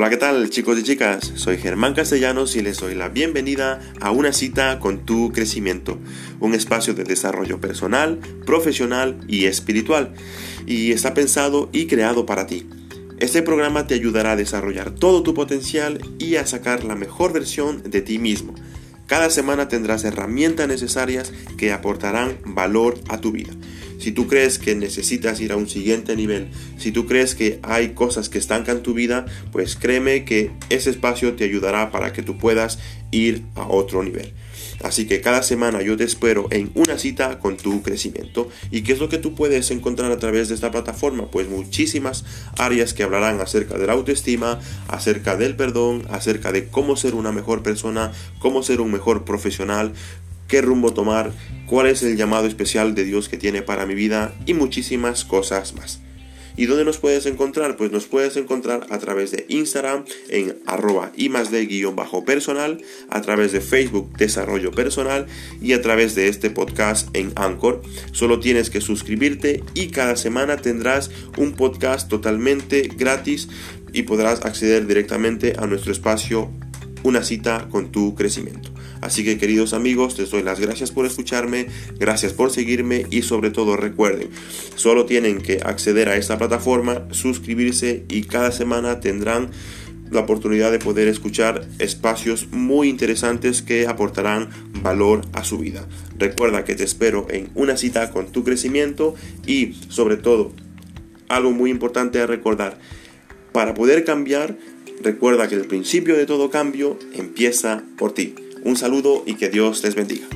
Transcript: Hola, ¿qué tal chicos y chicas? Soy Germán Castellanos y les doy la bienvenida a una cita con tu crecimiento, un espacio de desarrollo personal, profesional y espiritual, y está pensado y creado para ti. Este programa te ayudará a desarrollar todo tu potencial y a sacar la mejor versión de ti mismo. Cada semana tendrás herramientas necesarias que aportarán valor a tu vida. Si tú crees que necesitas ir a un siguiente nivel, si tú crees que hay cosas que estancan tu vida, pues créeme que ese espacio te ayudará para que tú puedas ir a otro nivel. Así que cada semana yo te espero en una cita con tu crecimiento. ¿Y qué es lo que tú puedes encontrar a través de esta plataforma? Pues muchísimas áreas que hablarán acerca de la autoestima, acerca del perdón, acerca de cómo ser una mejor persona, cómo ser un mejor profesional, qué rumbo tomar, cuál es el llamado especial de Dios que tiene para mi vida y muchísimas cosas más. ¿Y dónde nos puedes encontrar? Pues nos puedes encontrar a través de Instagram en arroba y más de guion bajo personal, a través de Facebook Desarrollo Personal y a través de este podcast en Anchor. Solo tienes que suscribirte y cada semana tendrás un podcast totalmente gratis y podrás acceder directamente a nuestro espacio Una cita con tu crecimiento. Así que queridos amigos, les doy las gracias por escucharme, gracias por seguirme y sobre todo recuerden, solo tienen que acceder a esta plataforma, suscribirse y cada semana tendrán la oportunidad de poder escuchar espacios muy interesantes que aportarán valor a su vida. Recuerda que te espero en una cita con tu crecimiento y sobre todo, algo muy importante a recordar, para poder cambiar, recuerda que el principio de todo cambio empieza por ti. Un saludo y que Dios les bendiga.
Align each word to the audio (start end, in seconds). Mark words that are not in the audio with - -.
Hola, 0.00 0.08
¿qué 0.08 0.16
tal 0.16 0.48
chicos 0.48 0.78
y 0.78 0.82
chicas? 0.82 1.30
Soy 1.34 1.58
Germán 1.58 1.92
Castellanos 1.92 2.56
y 2.56 2.62
les 2.62 2.78
doy 2.78 2.94
la 2.94 3.10
bienvenida 3.10 3.82
a 4.00 4.12
una 4.12 4.32
cita 4.32 4.78
con 4.78 5.04
tu 5.04 5.30
crecimiento, 5.30 5.98
un 6.40 6.54
espacio 6.54 6.94
de 6.94 7.04
desarrollo 7.04 7.60
personal, 7.60 8.18
profesional 8.46 9.20
y 9.28 9.44
espiritual, 9.44 10.14
y 10.64 10.92
está 10.92 11.12
pensado 11.12 11.68
y 11.74 11.86
creado 11.86 12.24
para 12.24 12.46
ti. 12.46 12.66
Este 13.18 13.42
programa 13.42 13.86
te 13.86 13.92
ayudará 13.92 14.32
a 14.32 14.36
desarrollar 14.36 14.90
todo 14.90 15.22
tu 15.22 15.34
potencial 15.34 16.00
y 16.18 16.36
a 16.36 16.46
sacar 16.46 16.82
la 16.82 16.94
mejor 16.94 17.34
versión 17.34 17.82
de 17.82 18.00
ti 18.00 18.18
mismo. 18.18 18.54
Cada 19.06 19.28
semana 19.28 19.68
tendrás 19.68 20.04
herramientas 20.04 20.66
necesarias 20.66 21.30
que 21.58 21.74
aportarán 21.74 22.38
valor 22.46 22.98
a 23.10 23.20
tu 23.20 23.32
vida. 23.32 23.52
Si 24.00 24.12
tú 24.12 24.26
crees 24.26 24.58
que 24.58 24.74
necesitas 24.74 25.40
ir 25.40 25.52
a 25.52 25.56
un 25.56 25.68
siguiente 25.68 26.16
nivel, 26.16 26.48
si 26.78 26.90
tú 26.90 27.06
crees 27.06 27.34
que 27.34 27.60
hay 27.62 27.90
cosas 27.90 28.28
que 28.28 28.38
estancan 28.38 28.82
tu 28.82 28.94
vida, 28.94 29.26
pues 29.52 29.76
créeme 29.76 30.24
que 30.24 30.50
ese 30.70 30.90
espacio 30.90 31.34
te 31.34 31.44
ayudará 31.44 31.90
para 31.90 32.12
que 32.12 32.22
tú 32.22 32.38
puedas 32.38 32.78
ir 33.10 33.42
a 33.54 33.66
otro 33.68 34.02
nivel. 34.02 34.32
Así 34.82 35.06
que 35.06 35.20
cada 35.20 35.42
semana 35.42 35.82
yo 35.82 35.96
te 35.96 36.04
espero 36.04 36.48
en 36.50 36.70
una 36.74 36.96
cita 36.96 37.38
con 37.38 37.58
tu 37.58 37.82
crecimiento. 37.82 38.48
¿Y 38.70 38.80
qué 38.82 38.92
es 38.92 38.98
lo 38.98 39.10
que 39.10 39.18
tú 39.18 39.34
puedes 39.34 39.70
encontrar 39.70 40.10
a 40.10 40.18
través 40.18 40.48
de 40.48 40.54
esta 40.54 40.70
plataforma? 40.70 41.30
Pues 41.30 41.48
muchísimas 41.48 42.24
áreas 42.56 42.94
que 42.94 43.02
hablarán 43.02 43.40
acerca 43.40 43.76
de 43.76 43.86
la 43.86 43.92
autoestima, 43.92 44.58
acerca 44.88 45.36
del 45.36 45.56
perdón, 45.56 46.04
acerca 46.08 46.52
de 46.52 46.68
cómo 46.68 46.96
ser 46.96 47.14
una 47.14 47.32
mejor 47.32 47.62
persona, 47.62 48.12
cómo 48.38 48.62
ser 48.62 48.80
un 48.80 48.90
mejor 48.90 49.24
profesional, 49.24 49.92
qué 50.48 50.62
rumbo 50.62 50.94
tomar, 50.94 51.32
cuál 51.70 51.86
es 51.86 52.02
el 52.02 52.16
llamado 52.16 52.48
especial 52.48 52.96
de 52.96 53.04
Dios 53.04 53.28
que 53.28 53.36
tiene 53.36 53.62
para 53.62 53.86
mi 53.86 53.94
vida 53.94 54.34
y 54.44 54.54
muchísimas 54.54 55.24
cosas 55.24 55.72
más. 55.74 56.00
¿Y 56.56 56.66
dónde 56.66 56.84
nos 56.84 56.98
puedes 56.98 57.26
encontrar? 57.26 57.76
Pues 57.76 57.92
nos 57.92 58.06
puedes 58.06 58.36
encontrar 58.36 58.88
a 58.90 58.98
través 58.98 59.30
de 59.30 59.46
Instagram 59.48 60.04
en 60.30 60.58
arroba 60.66 61.12
y 61.16 61.28
más 61.28 61.52
de 61.52 61.64
guion 61.66 61.94
bajo 61.94 62.24
personal, 62.24 62.82
a 63.08 63.20
través 63.20 63.52
de 63.52 63.60
Facebook 63.60 64.12
Desarrollo 64.18 64.72
Personal 64.72 65.26
y 65.62 65.72
a 65.72 65.80
través 65.80 66.16
de 66.16 66.26
este 66.26 66.50
podcast 66.50 67.08
en 67.16 67.32
Anchor. 67.36 67.82
Solo 68.10 68.40
tienes 68.40 68.68
que 68.68 68.80
suscribirte 68.80 69.62
y 69.74 69.90
cada 69.90 70.16
semana 70.16 70.56
tendrás 70.56 71.12
un 71.38 71.52
podcast 71.52 72.08
totalmente 72.08 72.90
gratis 72.96 73.48
y 73.92 74.02
podrás 74.02 74.44
acceder 74.44 74.88
directamente 74.88 75.54
a 75.56 75.68
nuestro 75.68 75.92
espacio 75.92 76.50
Una 77.04 77.22
cita 77.22 77.68
con 77.70 77.92
tu 77.92 78.16
crecimiento. 78.16 78.69
Así 79.00 79.24
que 79.24 79.38
queridos 79.38 79.72
amigos, 79.72 80.18
les 80.18 80.30
doy 80.30 80.42
las 80.42 80.60
gracias 80.60 80.90
por 80.90 81.06
escucharme, 81.06 81.66
gracias 81.98 82.32
por 82.32 82.50
seguirme 82.50 83.06
y 83.10 83.22
sobre 83.22 83.50
todo 83.50 83.76
recuerden, 83.76 84.28
solo 84.74 85.06
tienen 85.06 85.40
que 85.40 85.60
acceder 85.64 86.08
a 86.08 86.16
esta 86.16 86.38
plataforma, 86.38 87.06
suscribirse 87.10 88.04
y 88.08 88.22
cada 88.22 88.52
semana 88.52 89.00
tendrán 89.00 89.50
la 90.10 90.20
oportunidad 90.20 90.72
de 90.72 90.78
poder 90.78 91.08
escuchar 91.08 91.66
espacios 91.78 92.48
muy 92.50 92.88
interesantes 92.88 93.62
que 93.62 93.86
aportarán 93.86 94.50
valor 94.82 95.22
a 95.32 95.44
su 95.44 95.58
vida. 95.58 95.86
Recuerda 96.18 96.64
que 96.64 96.74
te 96.74 96.84
espero 96.84 97.26
en 97.30 97.48
una 97.54 97.76
cita 97.76 98.10
con 98.10 98.26
tu 98.32 98.44
crecimiento 98.44 99.14
y 99.46 99.74
sobre 99.88 100.16
todo, 100.16 100.52
algo 101.28 101.52
muy 101.52 101.70
importante 101.70 102.20
a 102.20 102.26
recordar, 102.26 102.78
para 103.52 103.74
poder 103.74 104.04
cambiar, 104.04 104.56
recuerda 105.00 105.48
que 105.48 105.54
el 105.54 105.66
principio 105.66 106.16
de 106.16 106.26
todo 106.26 106.50
cambio 106.50 106.98
empieza 107.14 107.84
por 107.96 108.12
ti. 108.12 108.34
Un 108.62 108.76
saludo 108.76 109.22
y 109.26 109.34
que 109.34 109.48
Dios 109.48 109.82
les 109.84 109.94
bendiga. 109.94 110.26